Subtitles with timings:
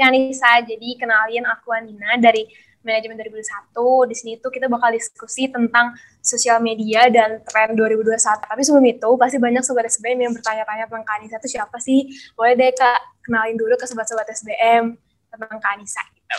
[0.00, 2.48] Kanisa, jadi kenalin aku Andina dari
[2.80, 4.08] manajemen 2021.
[4.08, 5.92] Di sini tuh kita bakal diskusi tentang
[6.24, 8.16] sosial media dan tren 2021.
[8.40, 12.08] Tapi sebelum itu, pasti banyak sobat SBM yang bertanya-tanya tentang Kanisa itu siapa sih?
[12.32, 14.96] Boleh deh Kak, kenalin dulu ke sobat-sobat SBM
[15.30, 16.38] tentang Kanisa gitu.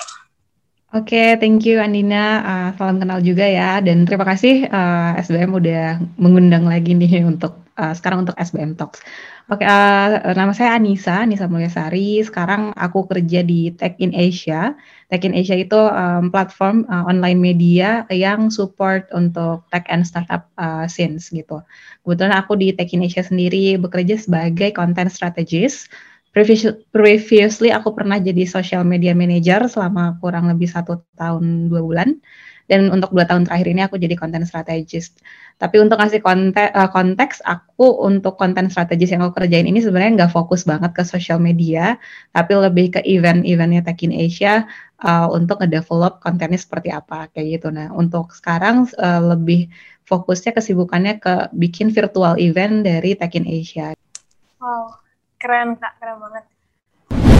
[0.91, 2.43] Oke, okay, thank you Andina.
[2.43, 3.79] Uh, salam kenal juga ya.
[3.79, 9.01] Dan terima kasih uh, SBM udah mengundang lagi nih untuk uh, sekarang untuk SBM Talks.
[9.49, 12.21] Oke, okay, uh, nama saya Anissa, Anissa Mulyasari.
[12.21, 14.77] Sekarang aku kerja di Tech in Asia.
[15.09, 20.47] Tech in Asia itu um, platform uh, online media yang support untuk tech and startup
[20.61, 21.59] uh, scenes gitu.
[22.05, 25.89] Kebetulan aku di Tech in Asia sendiri bekerja sebagai content strategist
[26.31, 32.09] previously aku pernah jadi social media manager selama kurang lebih satu tahun dua bulan
[32.71, 35.19] dan untuk dua tahun terakhir ini aku jadi content strategist.
[35.59, 40.23] Tapi untuk ngasih konteks, uh, konteks aku untuk content strategist yang aku kerjain ini sebenarnya
[40.23, 41.99] nggak fokus banget ke social media,
[42.31, 44.63] tapi lebih ke event-eventnya Tech in Asia
[45.03, 47.67] uh, untuk ngedevelop kontennya seperti apa kayak gitu.
[47.75, 49.67] Nah untuk sekarang uh, lebih
[50.07, 53.91] fokusnya kesibukannya ke bikin virtual event dari Tech in Asia.
[54.63, 55.01] Wow,
[55.41, 56.45] Keren kak, keren banget.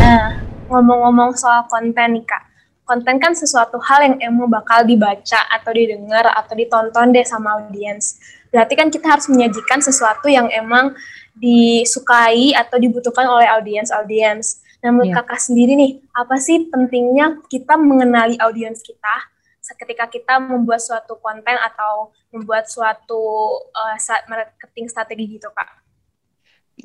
[0.02, 0.42] Nah,
[0.74, 2.50] ngomong-ngomong soal konten nih kak,
[2.92, 8.20] konten kan sesuatu hal yang emang bakal dibaca atau didengar atau ditonton deh sama audiens.
[8.52, 10.92] Berarti kan kita harus menyajikan sesuatu yang emang
[11.40, 14.60] disukai atau dibutuhkan oleh audiens-audiens.
[14.84, 15.24] Nah, menurut yeah.
[15.24, 19.32] kakak sendiri nih, apa sih pentingnya kita mengenali audiens kita
[19.80, 23.96] ketika kita membuat suatu konten atau membuat suatu uh,
[24.28, 25.81] marketing strategi gitu, Kak?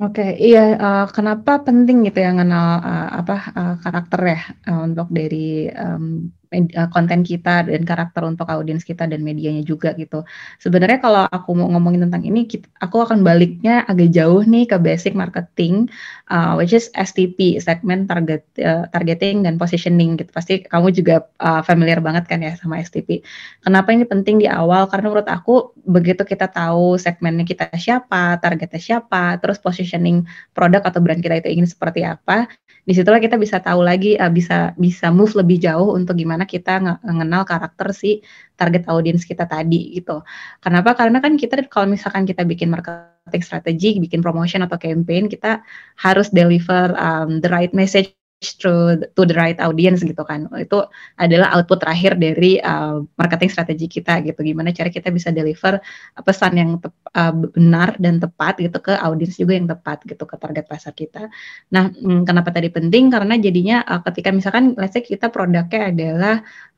[0.05, 5.07] Oke, iya, uh, kenapa penting gitu ya kenal uh, apa, uh, karakter ya, uh, untuk
[5.19, 5.37] dari,
[5.83, 6.05] um,
[6.46, 6.46] Eh,
[6.93, 10.27] konten kita dan karakter untuk audiens kita dan medianya juga gitu.
[10.59, 12.51] Sebenarnya kalau aku mau ngomongin tentang ini,
[12.83, 15.89] aku akan baliknya agak jauh nih ke basic marketing,
[16.29, 20.29] uh, which is STP, segment target uh, targeting dan positioning gitu.
[20.35, 23.23] Pasti kamu juga uh, familiar banget kan ya sama STP.
[23.63, 24.91] Kenapa ini penting di awal?
[24.91, 30.99] Karena menurut aku begitu kita tahu segmennya kita siapa, targetnya siapa, terus positioning produk atau
[30.99, 32.51] brand kita itu ingin seperti apa,
[32.87, 37.01] di situlah kita bisa tahu lagi, uh, bisa bisa move lebih jauh untuk gimana kita
[37.01, 38.21] mengenal karakter si
[38.59, 40.21] target audiens kita tadi gitu.
[40.61, 40.93] Kenapa?
[40.93, 45.65] Karena kan kita kalau misalkan kita bikin marketing strategi, bikin promotion atau campaign, kita
[45.97, 50.45] harus deliver um, the right message through to the right audience gitu kan.
[50.61, 50.85] Itu
[51.17, 54.45] adalah output terakhir dari uh, marketing strategi kita gitu.
[54.45, 56.71] Gimana cara kita bisa deliver uh, pesan yang
[57.17, 61.33] uh, benar dan tepat gitu ke audiens juga yang tepat gitu ke target pasar kita.
[61.73, 63.09] Nah mm, kenapa tadi penting?
[63.09, 66.35] Karena jadinya uh, ketika misalkan let's say kita produknya adalah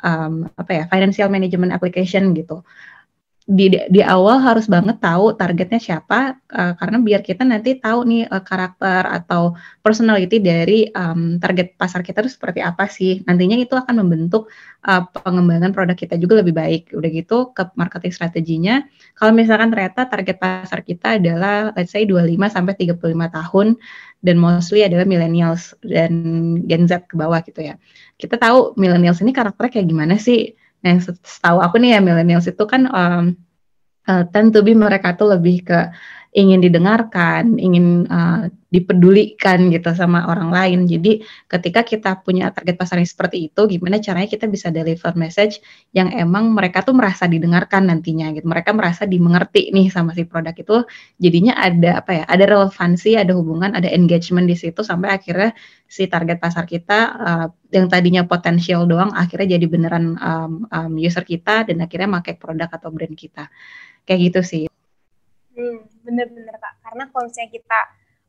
[0.07, 2.63] um, apa ya financial management application gitu
[3.49, 8.29] di di awal harus banget tahu targetnya siapa uh, karena biar kita nanti tahu nih
[8.29, 13.25] uh, karakter atau personality dari um, target pasar kita itu seperti apa sih.
[13.25, 14.53] Nantinya itu akan membentuk
[14.85, 16.93] uh, pengembangan produk kita juga lebih baik.
[16.93, 18.85] Udah gitu ke marketing strateginya.
[19.17, 23.01] Kalau misalkan ternyata target pasar kita adalah let's say 25 sampai 35
[23.33, 23.67] tahun
[24.21, 26.13] dan mostly adalah millennials dan
[26.69, 27.81] Gen Z ke bawah gitu ya.
[28.21, 32.65] Kita tahu millennials ini karakternya kayak gimana sih Nah, setahu aku nih ya millennials itu
[32.69, 33.25] kan um,
[34.07, 35.79] uh, tend to be mereka tuh lebih ke
[36.37, 40.79] ingin didengarkan, ingin uh, dipedulikan gitu sama orang lain.
[40.85, 45.65] Jadi ketika kita punya target pasar yang seperti itu, gimana caranya kita bisa deliver message
[45.97, 48.45] yang emang mereka tuh merasa didengarkan nantinya gitu.
[48.45, 50.85] Mereka merasa dimengerti nih sama si produk itu.
[51.17, 52.25] Jadinya ada apa ya?
[52.29, 55.57] Ada relevansi, ada hubungan, ada engagement di situ sampai akhirnya
[55.89, 61.25] si target pasar kita uh, yang tadinya potensial doang akhirnya jadi beneran um, um, user
[61.25, 63.49] kita dan akhirnya pakai produk atau brand kita.
[64.05, 64.65] Kayak gitu sih.
[65.59, 66.81] Hmm, bener-bener kak.
[66.81, 67.81] Karena kalau misalnya kita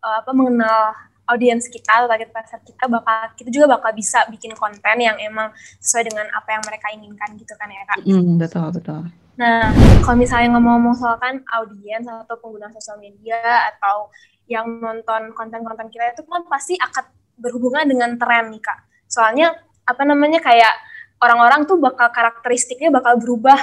[0.04, 0.82] uh, apa mengenal
[1.30, 5.54] audiens kita atau target pasar kita bakal kita juga bakal bisa bikin konten yang emang
[5.78, 7.98] sesuai dengan apa yang mereka inginkan gitu kan ya kak.
[8.04, 9.02] Hmm, betul betul.
[9.40, 9.72] Nah
[10.04, 13.40] kalau misalnya ngomong-ngomong soal kan audiens atau pengguna sosial media
[13.72, 14.12] atau
[14.50, 17.06] yang nonton konten-konten kita itu kan pasti akan
[17.40, 18.80] berhubungan dengan tren nih kak.
[19.06, 19.54] Soalnya
[19.86, 20.74] apa namanya kayak
[21.22, 23.58] orang-orang tuh bakal karakteristiknya bakal berubah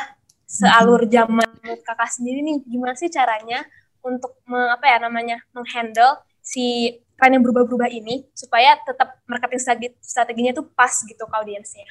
[0.46, 3.66] sealur zaman menurut kakak sendiri nih gimana sih caranya
[4.06, 9.88] untuk me, apa ya namanya menghandle si tren yang berubah-berubah ini supaya tetap marketing strategi,
[9.98, 11.88] strateginya tuh pas gitu ke audiensnya.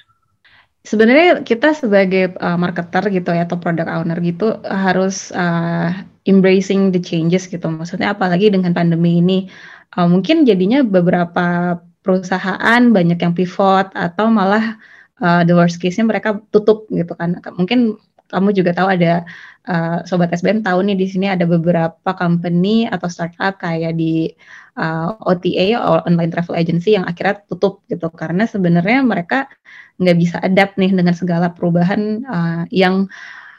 [0.85, 5.89] Sebenarnya kita sebagai uh, marketer gitu ya atau product owner gitu harus uh,
[6.29, 7.65] embracing the changes gitu.
[7.65, 9.49] Maksudnya apalagi dengan pandemi ini
[9.97, 14.77] uh, mungkin jadinya beberapa perusahaan banyak yang pivot atau malah
[15.25, 17.41] uh, the worst case-nya mereka tutup gitu kan.
[17.57, 17.97] Mungkin
[18.31, 19.25] kamu juga tahu ada
[19.69, 24.31] uh, sobat SBM tahu nih di sini ada beberapa company atau startup kayak di
[24.77, 29.49] uh, OTA online travel agency yang akhirnya tutup gitu karena sebenarnya mereka
[30.01, 33.07] nggak bisa adapt nih dengan segala perubahan uh, yang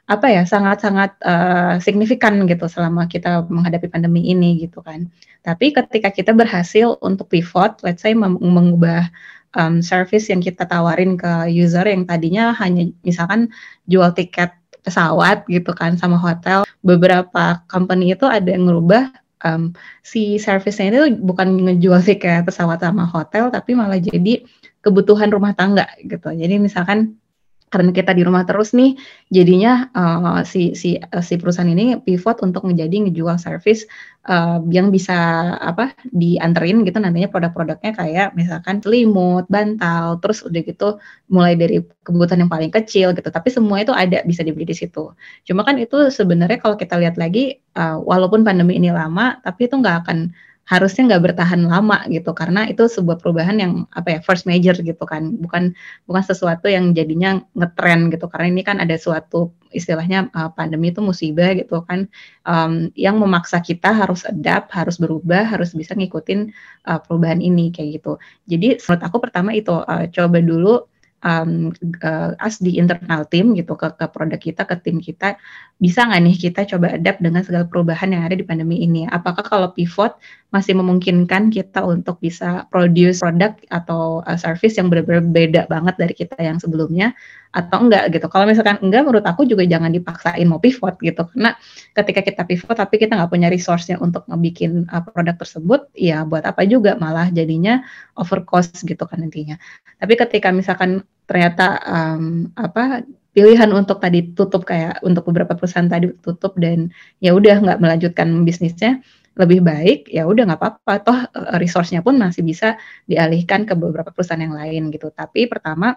[0.07, 5.11] apa ya sangat-sangat uh, signifikan gitu selama kita menghadapi pandemi ini gitu kan.
[5.43, 9.11] Tapi ketika kita berhasil untuk pivot, let's say mengubah
[9.57, 13.49] um, service yang kita tawarin ke user yang tadinya hanya misalkan
[13.89, 14.53] jual tiket
[14.87, 19.11] pesawat gitu kan sama hotel, beberapa company itu ada yang merubah
[19.43, 19.75] um,
[20.07, 24.47] si service-nya itu bukan ngejual tiket pesawat sama hotel, tapi malah jadi
[24.87, 26.31] kebutuhan rumah tangga gitu.
[26.31, 27.19] Jadi misalkan
[27.67, 28.95] karena kita di rumah terus nih
[29.27, 33.91] jadinya uh, si si uh, si perusahaan ini pivot untuk menjadi ngejual service
[34.31, 35.15] uh, yang bisa
[35.59, 40.89] apa dianterin gitu nantinya produk-produknya kayak misalkan selimut, bantal, terus udah gitu
[41.27, 45.11] mulai dari kebutuhan yang paling kecil gitu tapi semua itu ada bisa dibeli di situ.
[45.43, 49.75] Cuma kan itu sebenarnya kalau kita lihat lagi uh, walaupun pandemi ini lama tapi itu
[49.75, 50.31] nggak akan
[50.67, 52.35] harusnya nggak bertahan lama gitu.
[52.35, 55.39] Karena itu sebuah perubahan yang apa ya first major gitu kan.
[55.39, 55.73] Bukan
[56.11, 58.27] bukan sesuatu yang jadinya ngetren gitu.
[58.27, 62.11] Karena ini kan ada suatu istilahnya uh, pandemi itu musibah gitu kan.
[62.43, 66.51] Um, yang memaksa kita harus adapt harus berubah harus bisa ngikutin
[66.91, 68.19] uh, perubahan ini kayak gitu.
[68.51, 70.83] Jadi menurut aku pertama itu uh, coba dulu
[71.27, 71.73] um,
[72.05, 75.35] uh, as di internal tim gitu ke, ke produk kita ke tim kita.
[75.83, 79.05] Bisa nggak nih kita coba adapt dengan segala perubahan yang ada di pandemi ini?
[79.09, 80.17] Apakah kalau pivot
[80.55, 86.15] masih memungkinkan kita untuk bisa produce produk atau uh, service yang benar-benar beda banget dari
[86.15, 87.13] kita yang sebelumnya
[87.51, 88.27] atau enggak gitu.
[88.31, 91.27] Kalau misalkan enggak menurut aku juga jangan dipaksain mau pivot gitu.
[91.35, 91.57] Karena
[91.99, 96.47] ketika kita pivot tapi kita nggak punya resource-nya untuk ngebikin uh, produk tersebut ya buat
[96.47, 97.83] apa juga malah jadinya
[98.15, 99.57] over cost gitu kan nantinya
[99.97, 103.03] tapi ketika misalkan ternyata um, apa
[103.33, 108.29] pilihan untuk tadi tutup kayak untuk beberapa perusahaan tadi tutup dan ya udah nggak melanjutkan
[108.45, 109.01] bisnisnya
[109.37, 110.93] lebih baik ya udah nggak apa-apa.
[111.05, 115.13] Toh eh, resource-nya pun masih bisa dialihkan ke beberapa perusahaan yang lain gitu.
[115.13, 115.97] Tapi pertama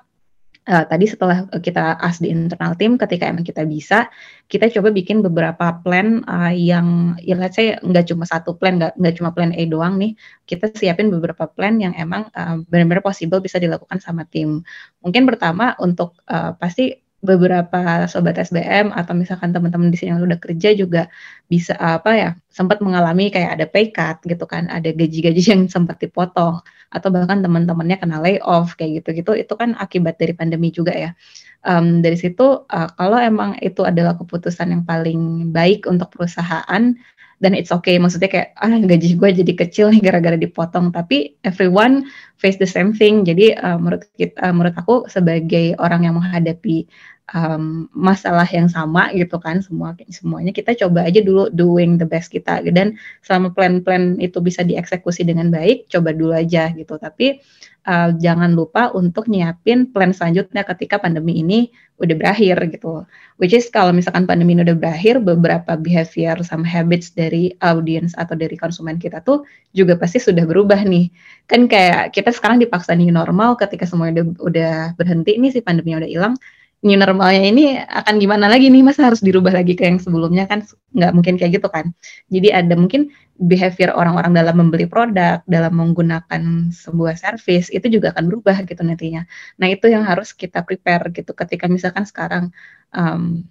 [0.70, 4.08] uh, tadi setelah kita as di internal tim ketika emang kita bisa
[4.46, 8.94] kita coba bikin beberapa plan uh, yang ya let's say nggak cuma satu plan nggak
[9.00, 10.14] nggak cuma plan A doang nih
[10.46, 14.62] kita siapin beberapa plan yang emang uh, benar-benar possible bisa dilakukan sama tim.
[15.02, 20.40] Mungkin pertama untuk uh, pasti beberapa sobat SBM atau misalkan teman-teman di sini yang udah
[20.40, 21.12] kerja juga
[21.52, 26.00] bisa apa ya sempat mengalami kayak ada pay cut gitu kan ada gaji-gaji yang sempat
[26.00, 31.12] dipotong atau bahkan teman-temannya kena layoff kayak gitu-gitu itu kan akibat dari pandemi juga ya.
[31.60, 36.96] Um, dari situ uh, kalau emang itu adalah keputusan yang paling baik untuk perusahaan
[37.40, 37.96] dan it's okay.
[37.96, 40.92] Maksudnya kayak ah gaji gue jadi kecil nih gara-gara dipotong.
[40.92, 42.08] Tapi everyone
[42.40, 43.24] face the same thing.
[43.24, 46.86] Jadi uh, menurut kita uh, menurut aku sebagai orang yang menghadapi
[47.34, 52.30] um, masalah yang sama gitu kan semua semuanya kita coba aja dulu doing the best
[52.30, 52.60] kita.
[52.70, 57.00] Dan selama plan-plan itu bisa dieksekusi dengan baik coba dulu aja gitu.
[57.00, 57.40] Tapi
[57.86, 63.04] uh, jangan lupa untuk nyiapin plan selanjutnya ketika pandemi ini udah berakhir gitu.
[63.40, 68.36] Which is kalau misalkan pandemi ini udah berakhir, beberapa behavior sama habits dari audience atau
[68.36, 69.44] dari konsumen kita tuh
[69.76, 71.12] juga pasti sudah berubah nih.
[71.48, 76.04] Kan kayak kita sekarang dipaksa new normal ketika semuanya udah, udah berhenti nih si pandeminya
[76.04, 76.36] udah hilang,
[76.80, 80.64] new normalnya ini akan gimana lagi nih masa harus dirubah lagi ke yang sebelumnya kan?
[80.96, 81.92] Nggak mungkin kayak gitu kan?
[82.32, 88.32] Jadi ada mungkin behavior orang-orang dalam membeli produk dalam menggunakan sebuah service itu juga akan
[88.32, 89.28] berubah gitu nantinya.
[89.60, 91.32] Nah itu yang harus kita prepare gitu.
[91.36, 92.52] Ketika misalkan sekarang
[92.96, 93.44] um,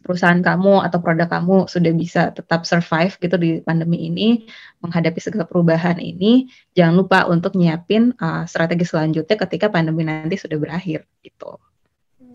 [0.00, 4.48] perusahaan kamu atau produk kamu sudah bisa tetap survive gitu di pandemi ini
[4.80, 10.56] menghadapi segala perubahan ini jangan lupa untuk nyiapin uh, strategi selanjutnya ketika pandemi nanti sudah
[10.56, 11.60] berakhir gitu.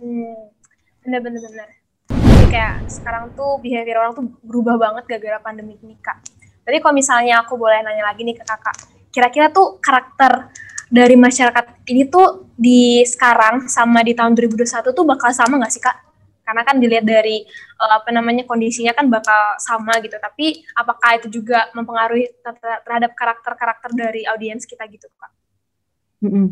[0.06, 0.54] Hmm,
[1.02, 1.70] bener-bener bener.
[2.14, 6.22] Jadi kayak sekarang tuh behavior orang tuh berubah banget gara-gara pandemi ini kak.
[6.62, 8.78] Jadi kalau misalnya aku boleh nanya lagi nih ke kakak,
[9.10, 10.54] kira-kira tuh karakter
[10.94, 15.82] dari masyarakat ini tuh di sekarang sama di tahun 2021 tuh bakal sama nggak sih
[15.82, 15.98] kak?
[16.46, 17.42] Karena kan dilihat dari
[17.82, 20.22] uh, apa namanya kondisinya kan bakal sama gitu.
[20.22, 22.30] Tapi apakah itu juga mempengaruhi
[22.86, 25.34] terhadap karakter-karakter dari audiens kita gitu kak?
[26.22, 26.46] Mm -hmm.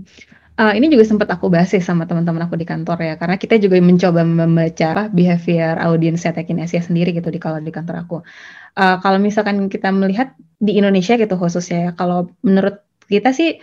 [0.53, 3.57] Uh, ini juga sempat aku bahas sih sama teman-teman aku di kantor ya, karena kita
[3.57, 8.17] juga mencoba membaca behavior audiensnya Tekin Asia sendiri gitu di kalau di kantor aku.
[8.77, 13.57] Uh, kalau misalkan kita melihat di Indonesia gitu khususnya ya, kalau menurut kita sih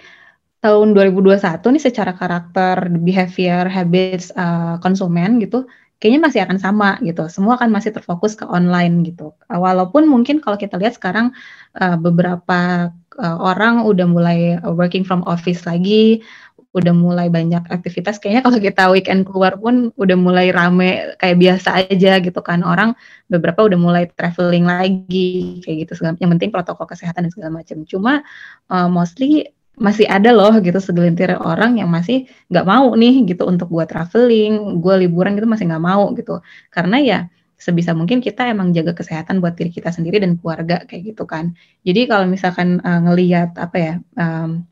[0.66, 5.70] tahun 2021 nih secara karakter, behavior, habits uh, konsumen gitu,
[6.02, 7.30] kayaknya masih akan sama gitu.
[7.30, 9.38] Semua akan masih terfokus ke online gitu.
[9.46, 11.30] Walaupun mungkin kalau kita lihat sekarang
[11.78, 16.24] uh, beberapa orang udah mulai working from office lagi,
[16.70, 18.22] udah mulai banyak aktivitas.
[18.22, 22.62] Kayaknya kalau kita weekend keluar pun udah mulai rame kayak biasa aja gitu kan.
[22.62, 22.94] Orang
[23.26, 25.92] beberapa udah mulai traveling lagi kayak gitu.
[25.98, 27.82] Segala yang penting protokol kesehatan dan segala macam.
[27.82, 28.22] Cuma
[28.70, 29.50] uh, mostly
[29.80, 34.78] masih ada loh gitu segelintir orang yang masih nggak mau nih gitu untuk buat traveling.
[34.78, 36.38] Gue liburan gitu masih nggak mau gitu.
[36.70, 37.18] Karena ya
[37.60, 41.52] sebisa mungkin kita emang jaga kesehatan buat diri kita sendiri dan keluarga kayak gitu kan.
[41.82, 44.64] Jadi kalau misalkan uh, ngelihat apa ya um,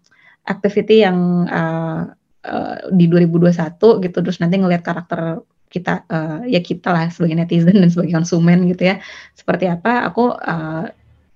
[0.48, 2.08] activity yang uh,
[2.48, 7.76] uh, di 2021 gitu terus nanti ngelihat karakter kita uh, ya kita lah sebagai netizen
[7.76, 8.96] dan sebagai konsumen gitu ya.
[9.36, 10.88] Seperti apa aku uh,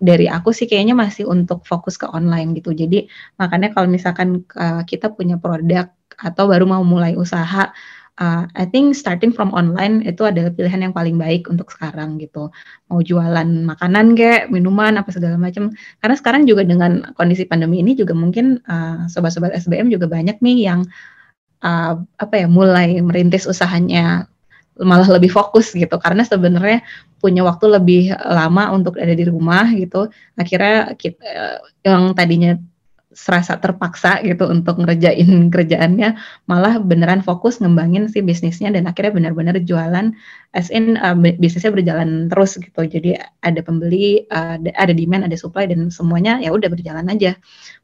[0.03, 2.73] dari aku sih kayaknya masih untuk fokus ke online gitu.
[2.73, 3.07] Jadi
[3.39, 7.71] makanya kalau misalkan uh, kita punya produk atau baru mau mulai usaha
[8.21, 12.53] uh, I think starting from online itu adalah pilihan yang paling baik untuk sekarang gitu.
[12.93, 15.73] Mau jualan makanan kayak minuman apa segala macam.
[16.03, 20.59] Karena sekarang juga dengan kondisi pandemi ini juga mungkin uh, sobat-sobat SBM juga banyak nih
[20.69, 20.81] yang
[21.65, 24.29] uh, apa ya mulai merintis usahanya
[24.81, 26.81] malah lebih fokus gitu karena sebenarnya
[27.21, 32.57] punya waktu lebih lama untuk ada di rumah gitu akhirnya kita, yang tadinya
[33.13, 36.17] serasa terpaksa gitu untuk ngerjain kerjaannya
[36.49, 40.13] malah beneran fokus ngembangin si bisnisnya dan akhirnya benar-benar jualan
[40.53, 42.85] as in uh, bisnisnya berjalan terus gitu.
[42.85, 47.37] Jadi ada pembeli uh, ada demand ada supply dan semuanya ya udah berjalan aja.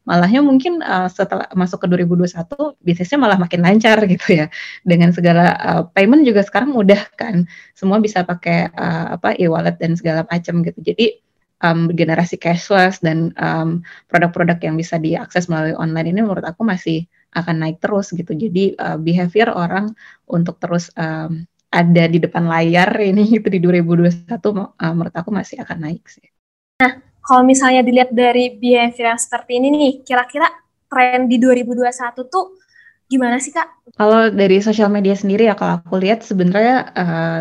[0.08, 2.48] Malahnya mungkin uh, setelah masuk ke 2021
[2.80, 4.46] bisnisnya malah makin lancar gitu ya.
[4.84, 7.44] Dengan segala uh, payment juga sekarang mudah kan.
[7.76, 10.80] Semua bisa pakai uh, apa e-wallet dan segala macam gitu.
[10.80, 11.27] Jadi
[11.64, 17.06] um, generasi cashless dan produk produk-produk yang bisa diakses melalui online ini menurut aku masih
[17.36, 18.32] akan naik terus gitu.
[18.32, 19.92] Jadi uh, behavior orang
[20.28, 25.60] untuk terus um, ada di depan layar ini itu di 2021 uh, menurut aku masih
[25.60, 26.24] akan naik sih.
[26.80, 30.48] Nah, kalau misalnya dilihat dari behavior yang seperti ini nih, kira-kira
[30.88, 31.92] tren di 2021
[32.32, 32.56] tuh
[33.08, 33.92] gimana sih kak?
[33.96, 37.40] Kalau dari sosial media sendiri ya kalau aku lihat sebenarnya uh,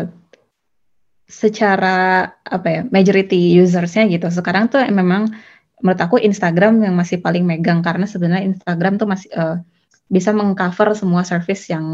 [1.28, 4.26] secara apa ya majority usersnya gitu.
[4.32, 5.28] Sekarang tuh memang
[5.84, 9.56] menurut aku Instagram yang masih paling megang karena sebenarnya Instagram tuh masih uh,
[10.08, 11.84] bisa mengcover semua service yang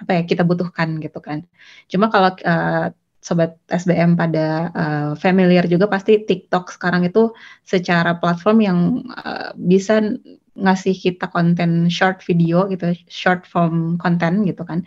[0.00, 1.44] apa ya kita butuhkan gitu kan.
[1.86, 2.88] Cuma kalau uh,
[3.20, 7.36] sobat SBM pada uh, familiar juga pasti TikTok sekarang itu
[7.68, 8.78] secara platform yang
[9.12, 10.00] uh, bisa
[10.58, 14.82] ngasih kita konten short video gitu, short form konten gitu kan,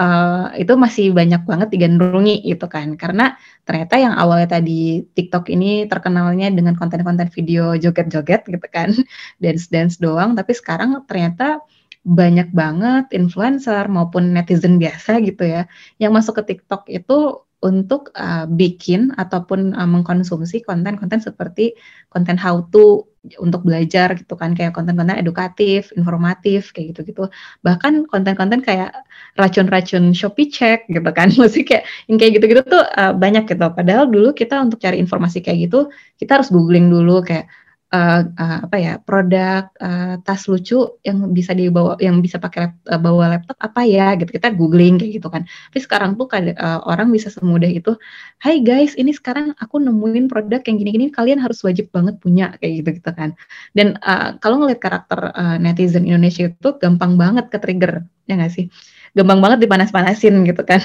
[0.00, 3.36] uh, itu masih banyak banget digandrungi gitu kan, karena
[3.68, 8.90] ternyata yang awalnya tadi TikTok ini terkenalnya dengan konten-konten video joget-joget gitu kan,
[9.42, 11.60] dance-dance doang, tapi sekarang ternyata
[12.00, 15.68] banyak banget influencer maupun netizen biasa gitu ya,
[16.00, 21.76] yang masuk ke TikTok itu untuk uh, bikin ataupun uh, mengkonsumsi konten-konten seperti
[22.08, 23.04] konten how to
[23.36, 27.28] untuk belajar gitu kan kayak konten-konten edukatif, informatif kayak gitu-gitu.
[27.60, 28.96] Bahkan konten-konten kayak
[29.36, 31.28] racun-racun Shopee check gitu kan.
[31.40, 33.60] Mesti kayak yang kayak gitu-gitu tuh uh, banyak gitu.
[33.76, 37.44] Padahal dulu kita untuk cari informasi kayak gitu kita harus googling dulu kayak
[37.90, 42.74] uh, uh, apa ya produk uh, tas lucu yang bisa dibawa yang bisa pakai lap,
[42.86, 44.30] uh, bawa laptop apa ya gitu.
[44.30, 45.42] Kita googling kayak gitu kan.
[45.44, 47.94] Tapi sekarang tuh kan uh, orang bisa semudah itu
[48.40, 52.72] Hai guys ini sekarang aku nemuin produk yang gini-gini kalian harus wajib banget punya kayak
[52.82, 53.36] gitu gitu kan.
[53.76, 58.52] Dan uh, kalau ngeliat karakter uh, netizen Indonesia itu gampang banget ke trigger ya nggak
[58.54, 58.70] sih
[59.16, 60.80] gampang banget dipanas-panasin gitu kan.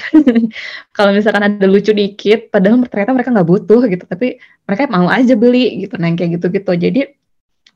[0.96, 5.34] Kalau misalkan ada lucu dikit, padahal ternyata mereka nggak butuh gitu, tapi mereka mau aja
[5.38, 6.72] beli gitu, nah kayak gitu-gitu.
[6.74, 7.00] Jadi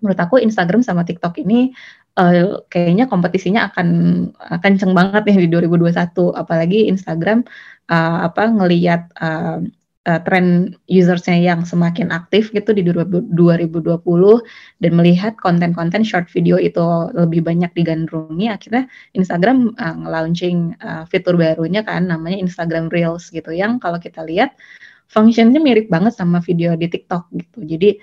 [0.01, 1.71] menurut aku Instagram sama TikTok ini
[2.17, 3.89] uh, kayaknya kompetisinya akan
[4.65, 7.45] kenceng banget nih di 2021, apalagi Instagram
[7.93, 9.61] uh, apa ngelihat uh,
[10.09, 13.35] uh, tren usersnya yang semakin aktif gitu di 2020
[14.81, 16.81] dan melihat konten-konten short video itu
[17.13, 23.53] lebih banyak digandrungi akhirnya Instagram uh, launching uh, fitur barunya kan namanya Instagram Reels gitu
[23.53, 24.57] yang kalau kita lihat
[25.11, 27.67] functionnya mirip banget sama video di TikTok gitu.
[27.67, 27.99] Jadi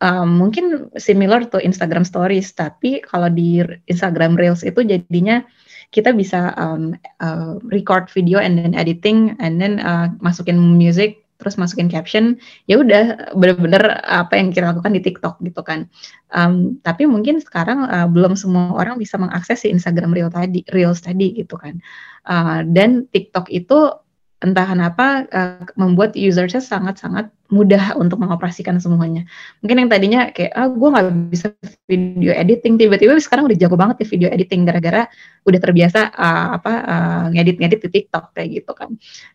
[0.00, 3.60] um, mungkin similar to Instagram Stories tapi kalau di
[3.90, 5.42] Instagram Reels itu jadinya
[5.90, 11.60] kita bisa um, uh, record video and then editing and then uh, masukin music terus
[11.60, 15.84] masukin caption ya udah bener-bener apa yang kita lakukan di TikTok gitu kan.
[16.32, 21.04] Um, tapi mungkin sekarang uh, belum semua orang bisa mengakses si Instagram Reel tadi Reels
[21.04, 21.76] tadi gitu kan.
[22.24, 23.92] Uh, dan TikTok itu
[24.40, 29.28] entah kenapa uh, membuat usersnya sangat-sangat mudah untuk mengoperasikan semuanya.
[29.60, 31.46] Mungkin yang tadinya kayak ah gue nggak bisa
[31.84, 35.04] video editing tiba-tiba sekarang udah jago banget di video editing gara-gara
[35.44, 38.90] udah terbiasa uh, apa uh, ngedit-ngedit di TikTok kayak gitu kan.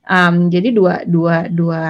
[0.09, 1.83] Um, jadi dua dua dua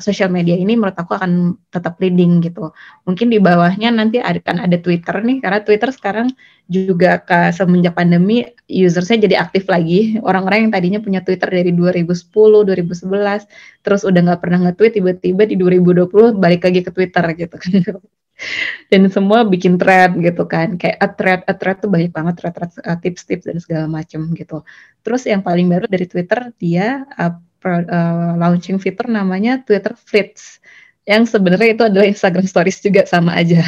[0.00, 2.72] sosial media ini menurut aku akan tetap leading gitu.
[3.04, 6.32] Mungkin di bawahnya nanti akan ada Twitter nih karena Twitter sekarang
[6.68, 12.28] juga ke semenjak pandemi usersnya jadi aktif lagi orang-orang yang tadinya punya Twitter dari 2010
[12.28, 13.48] 2011
[13.80, 17.72] terus udah nggak pernah nge-tweet tiba-tiba di 2020 balik lagi ke Twitter gitu kan.
[18.90, 20.78] Dan semua bikin thread gitu kan.
[20.80, 24.30] Kayak a thread a thread tuh banyak banget thread, thread uh, tips-tips dan segala macam
[24.32, 24.62] gitu.
[25.02, 30.62] Terus yang paling baru dari Twitter dia uh, pro, uh, launching fitur namanya Twitter Fleets
[31.02, 33.64] yang sebenarnya itu adalah Instagram Stories juga sama aja.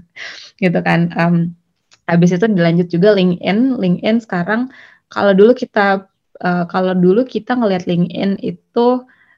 [0.60, 1.08] Gitu kan.
[1.16, 1.56] Um,
[2.10, 3.78] Habis itu dilanjut juga LinkedIn.
[3.78, 4.74] LinkedIn sekarang
[5.06, 6.10] kalau dulu kita
[6.42, 8.86] uh, kalau dulu kita ngelihat LinkedIn itu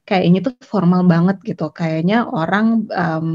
[0.09, 1.71] kayaknya tuh formal banget gitu.
[1.71, 3.29] Kayaknya orang um,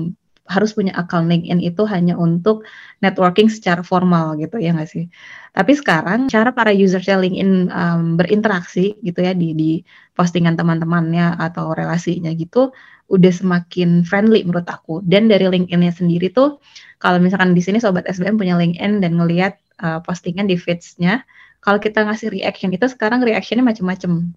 [0.47, 2.63] harus punya akun LinkedIn itu hanya untuk
[3.03, 5.11] networking secara formal gitu ya nggak sih?
[5.51, 9.71] Tapi sekarang cara para user LinkedIn um, berinteraksi gitu ya di di
[10.15, 12.71] postingan teman-temannya atau relasinya gitu
[13.07, 15.03] udah semakin friendly menurut aku.
[15.03, 16.59] Dan dari LinkedIn-nya sendiri tuh
[16.99, 21.23] kalau misalkan di sini sobat SBM punya LinkedIn dan ngelihat uh, postingan di feeds-nya,
[21.63, 24.31] kalau kita ngasih reaction itu sekarang reactionnya macam-macam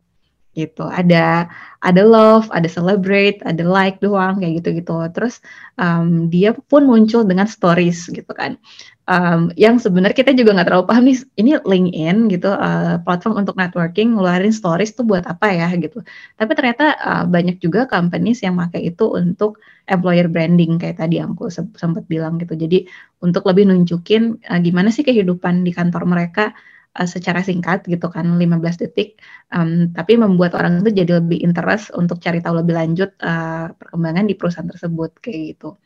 [0.54, 0.82] gitu.
[0.86, 1.46] Ada
[1.80, 4.94] ada love, ada celebrate, ada like doang kayak gitu-gitu.
[5.14, 5.40] Terus
[5.78, 8.58] um, dia pun muncul dengan stories gitu kan.
[9.10, 13.58] Um, yang sebenarnya kita juga nggak terlalu paham nih ini LinkedIn gitu uh, platform untuk
[13.58, 16.02] networking ngeluarin stories tuh buat apa ya gitu.
[16.38, 19.58] Tapi ternyata uh, banyak juga companies yang pakai itu untuk
[19.90, 22.54] employer branding kayak tadi aku sempat bilang gitu.
[22.54, 22.86] Jadi
[23.18, 26.54] untuk lebih nunjukin uh, gimana sih kehidupan di kantor mereka
[26.96, 29.20] uh, secara singkat gitu kan 15 detik
[29.52, 34.24] um, tapi membuat orang itu jadi lebih interest untuk cari tahu lebih lanjut uh, perkembangan
[34.26, 35.76] di perusahaan tersebut kayak gitu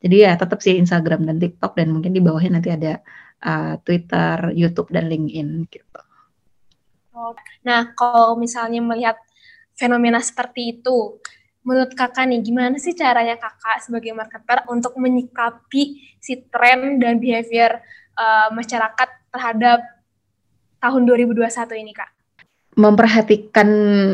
[0.00, 3.00] jadi ya tetap sih Instagram dan TikTok dan mungkin di bawahnya nanti ada
[3.42, 6.00] uh, Twitter, YouTube dan LinkedIn gitu.
[7.16, 7.32] Oh,
[7.64, 9.16] nah kalau misalnya melihat
[9.72, 11.16] fenomena seperti itu,
[11.64, 17.80] menurut kakak nih gimana sih caranya kakak sebagai marketer untuk menyikapi si tren dan behavior
[18.20, 19.80] uh, masyarakat terhadap
[20.82, 22.10] tahun 2021 ini Kak?
[22.76, 23.68] memperhatikan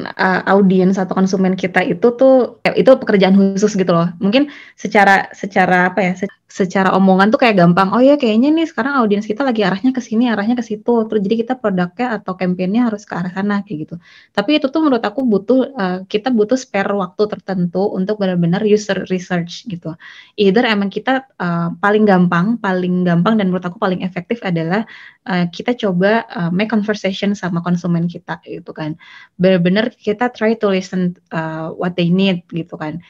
[0.07, 4.07] uh, audiens atau konsumen kita itu tuh itu pekerjaan khusus gitu loh.
[4.23, 6.13] Mungkin secara secara apa ya?
[6.53, 7.89] secara omongan tuh kayak gampang.
[7.97, 11.09] Oh ya kayaknya nih sekarang audiens kita lagi arahnya ke sini, arahnya ke situ.
[11.09, 13.95] Terus jadi kita produknya atau kampanyenya harus ke arah sana kayak gitu.
[14.37, 19.09] Tapi itu tuh menurut aku butuh uh, kita butuh spare waktu tertentu untuk benar-benar user
[19.09, 19.97] research gitu.
[20.37, 24.85] Either emang kita uh, paling gampang, paling gampang dan menurut aku paling efektif adalah
[25.27, 28.99] uh, kita coba uh, make conversation sama konsumen kita gitu kan.
[29.37, 33.03] Benar-benar kita try to listen uh, what they need gitu kan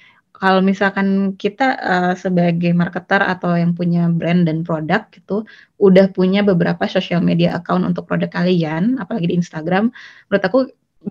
[0.42, 5.46] kalau misalkan kita uh, sebagai marketer atau yang punya brand dan produk gitu
[5.78, 9.94] udah punya beberapa social media account untuk produk kalian apalagi di Instagram
[10.26, 10.58] menurut aku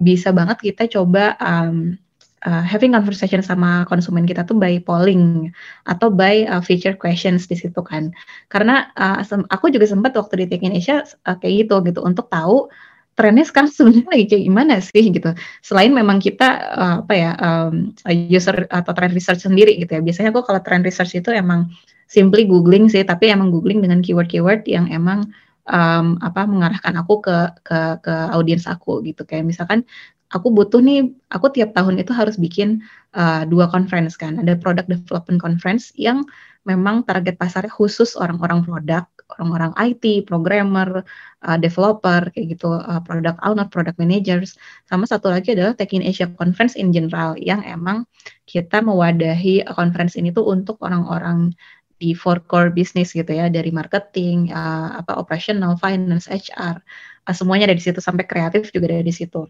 [0.04, 1.96] bisa banget kita coba um,
[2.46, 5.50] uh, having conversation sama konsumen kita tuh by polling
[5.86, 8.10] atau by uh, feature questions di situ kan
[8.50, 9.22] karena uh,
[9.54, 12.70] aku juga sempat waktu di Tech Indonesia uh, kayak gitu gitu untuk tahu
[13.16, 15.30] trennya sekarang sebenarnya lagi kayak gimana sih gitu.
[15.62, 20.02] Selain memang kita uh, apa ya um, user atau trend research sendiri gitu ya.
[20.02, 21.70] Biasanya aku kalau trend research itu emang
[22.08, 25.32] simply googling sih, tapi emang googling dengan keyword-keyword yang emang
[25.70, 29.24] um, apa mengarahkan aku ke ke ke audiens aku gitu.
[29.28, 29.86] Kayak misalkan
[30.32, 32.82] aku butuh nih, aku tiap tahun itu harus bikin
[33.16, 34.40] uh, dua conference kan.
[34.40, 36.24] Ada product development conference yang
[36.64, 39.06] memang target pasarnya khusus orang-orang produk
[39.40, 41.08] orang-orang IT, programmer,
[41.48, 44.60] uh, developer, kayak gitu, uh, product owner, product managers.
[44.92, 48.04] Sama satu lagi adalah Tech in Asia Conference in general yang emang
[48.44, 51.56] kita mewadahi conference ini tuh untuk orang-orang
[52.02, 56.82] di four core business gitu ya dari marketing, uh, apa operational, finance, HR,
[57.30, 59.46] uh, semuanya ada di situ sampai kreatif juga ada di situ.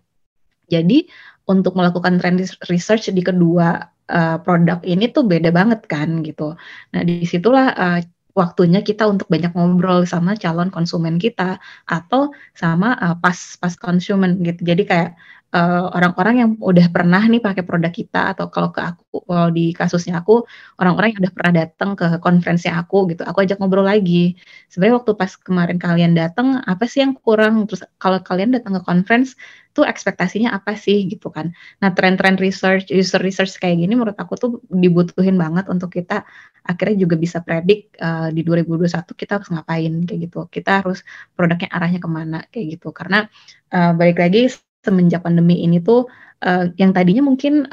[0.72, 1.12] Jadi
[1.52, 2.40] untuk melakukan trend
[2.72, 6.56] research di kedua uh, produk ini tuh beda banget kan gitu.
[6.96, 8.00] Nah di situlah uh,
[8.32, 14.40] waktunya kita untuk banyak ngobrol sama calon konsumen kita atau sama uh, pas pas konsumen
[14.40, 14.64] gitu.
[14.64, 15.12] Jadi kayak
[15.56, 19.76] eh, orang-orang yang udah pernah nih pakai produk kita atau kalau ke aku kalau di
[19.76, 20.48] kasusnya aku
[20.80, 24.40] orang-orang yang udah pernah datang ke konferensi aku gitu aku ajak ngobrol lagi.
[24.72, 27.68] Sebenarnya waktu pas kemarin kalian datang apa sih yang kurang?
[27.68, 29.36] Terus kalau kalian datang ke conference
[29.76, 31.52] tuh ekspektasinya apa sih gitu kan?
[31.84, 36.24] Nah tren-tren research user research kayak gini menurut aku tuh dibutuhin banget untuk kita
[36.64, 40.40] akhirnya juga bisa predik uh, di 2021 kita harus ngapain kayak gitu.
[40.48, 41.04] Kita harus
[41.36, 42.96] produknya arahnya ke mana kayak gitu.
[42.96, 43.28] Karena
[43.76, 46.10] uh, balik lagi semenjak pandemi ini tuh
[46.46, 47.70] uh, yang tadinya mungkin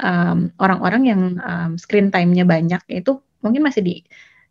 [0.61, 3.95] orang-orang um, yang um, screen time-nya banyak itu mungkin masih di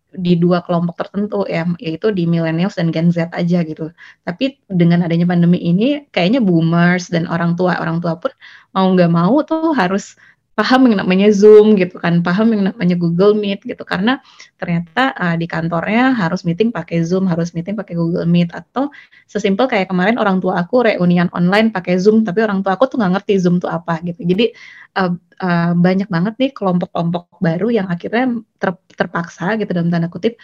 [0.08, 3.92] di dua kelompok tertentu ya yaitu di millennials dan Gen Z aja gitu.
[4.24, 8.32] Tapi dengan adanya pandemi ini kayaknya boomers dan orang tua orang tua pun
[8.72, 10.16] mau nggak mau tuh harus
[10.58, 14.18] paham yang namanya Zoom gitu kan, paham yang namanya Google Meet gitu karena
[14.58, 18.90] ternyata uh, di kantornya harus meeting pakai Zoom, harus meeting pakai Google Meet atau
[19.30, 22.98] sesimpel kayak kemarin orang tua aku reunian online pakai Zoom tapi orang tua aku tuh
[22.98, 24.18] nggak ngerti Zoom tuh apa gitu.
[24.26, 24.50] Jadi
[24.98, 30.42] uh, uh, banyak banget nih kelompok-kelompok baru yang akhirnya ter, terpaksa gitu dalam tanda kutip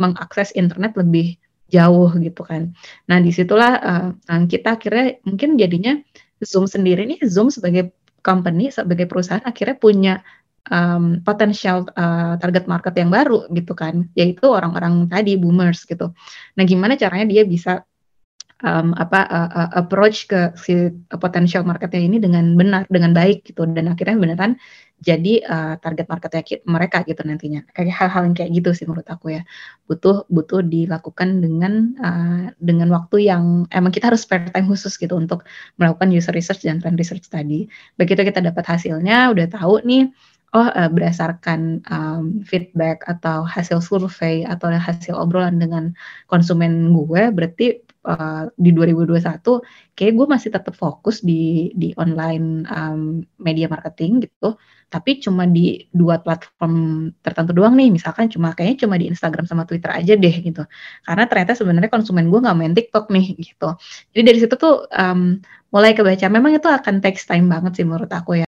[0.00, 1.36] mengakses internet lebih
[1.68, 2.72] jauh gitu kan.
[3.04, 5.92] Nah di situlah uh, kita akhirnya mungkin jadinya
[6.40, 7.92] Zoom sendiri nih Zoom sebagai
[8.26, 10.14] company sebagai perusahaan akhirnya punya
[10.66, 16.10] um, potensial uh, target market yang baru gitu kan, yaitu orang-orang tadi boomers gitu.
[16.58, 17.86] Nah, gimana caranya dia bisa
[18.66, 23.62] um, apa uh, uh, approach ke si potential marketnya ini dengan benar, dengan baik gitu,
[23.70, 24.52] dan akhirnya beneran
[24.96, 27.68] jadi uh, target marketnya mereka gitu nantinya.
[27.76, 29.42] Kayak hal-hal yang kayak gitu sih menurut aku ya.
[29.84, 35.12] Butuh butuh dilakukan dengan uh, dengan waktu yang emang kita harus spare time khusus gitu
[35.12, 35.44] untuk
[35.76, 37.68] melakukan user research dan trend research tadi.
[38.00, 40.08] Begitu kita dapat hasilnya udah tahu nih
[40.56, 45.92] oh uh, berdasarkan um, feedback atau hasil survei atau hasil obrolan dengan
[46.32, 49.18] konsumen gue berarti uh, di 2021
[49.98, 54.54] kayak gue masih tetap fokus di di online um, media marketing gitu.
[54.86, 57.90] Tapi cuma di dua platform tertentu doang nih.
[57.90, 60.62] Misalkan cuma kayaknya cuma di Instagram sama Twitter aja deh gitu.
[61.02, 63.74] Karena ternyata sebenarnya konsumen gue nggak main TikTok nih gitu.
[64.14, 65.42] Jadi dari situ tuh um,
[65.74, 66.30] mulai kebaca.
[66.30, 68.46] Memang itu akan takes time banget sih menurut aku ya.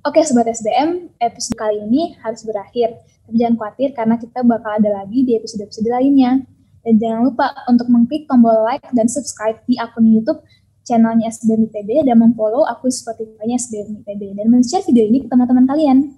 [0.00, 2.96] Oke Sobat SDM, episode kali ini harus berakhir.
[3.28, 6.40] Tapi jangan khawatir karena kita bakal ada lagi di episode-episode lainnya.
[6.80, 10.40] Dan jangan lupa untuk mengklik tombol like dan subscribe di akun YouTube
[10.84, 15.68] channelnya SBM ITB dan memfollow akun Spotify-nya SBM ITB dan men-share video ini ke teman-teman
[15.68, 16.16] kalian.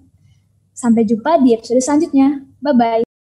[0.73, 2.41] Sampai jumpa di episode selanjutnya.
[2.63, 3.12] Bye-bye.